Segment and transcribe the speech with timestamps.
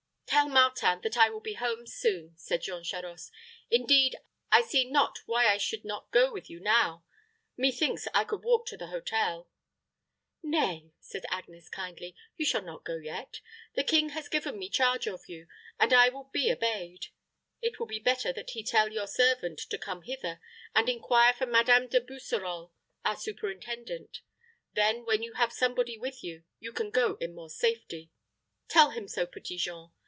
[0.25, 3.31] "Tell Martin that I will be home soon," said Jean Charost.
[3.69, 4.15] "Indeed,
[4.49, 7.03] I see not why I should not go with you now.
[7.57, 9.49] Methinks I could walk to the hotel."
[10.41, 13.41] "Nay," said Agnes, kindly; "you shall not go yet.
[13.75, 17.07] The king has given me charge of you, and I will be obeyed.
[17.61, 20.39] It will be better that he tell your servant to come hither,
[20.73, 22.71] and inquire for Madame De Busserole,
[23.03, 24.21] our superintendent.
[24.73, 28.11] Then, when you have somebody with you, you can go in more safety.
[28.69, 29.91] Tell him so, Petit Jean.